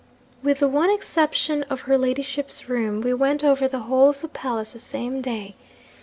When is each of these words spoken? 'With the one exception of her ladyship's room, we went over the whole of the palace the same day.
'With 0.41 0.61
the 0.61 0.67
one 0.67 0.89
exception 0.89 1.61
of 1.69 1.81
her 1.81 1.95
ladyship's 1.95 2.67
room, 2.67 3.01
we 3.01 3.13
went 3.13 3.43
over 3.43 3.67
the 3.67 3.81
whole 3.81 4.09
of 4.09 4.21
the 4.21 4.27
palace 4.29 4.73
the 4.73 4.79
same 4.79 5.21
day. 5.21 5.53